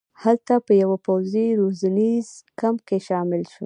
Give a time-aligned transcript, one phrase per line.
[0.23, 2.27] هلته په یوه پوځي روزنیز
[2.59, 3.59] کمپ کې شامل شو.